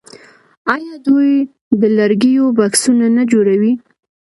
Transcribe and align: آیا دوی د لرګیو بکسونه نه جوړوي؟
آیا 0.75 0.93
دوی 1.05 1.31
د 1.81 1.83
لرګیو 1.97 2.45
بکسونه 2.57 3.05
نه 3.17 3.23
جوړوي؟ 3.31 3.73